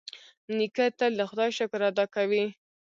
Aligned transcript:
نیکه 0.57 0.85
تل 0.97 1.11
د 1.17 1.21
خدای 1.29 1.49
شکر 1.57 1.81
ادا 1.89 2.05
کوي. 2.15 2.45